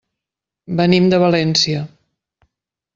[0.79, 1.85] Venim de València.